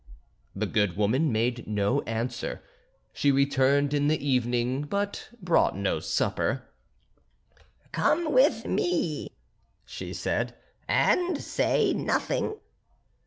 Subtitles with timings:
[0.55, 2.63] The good woman made no answer;
[3.13, 6.63] she returned in the evening, but brought no supper.
[7.91, 9.29] "Come with me,"
[9.85, 10.55] she said,
[10.87, 12.55] "and say nothing."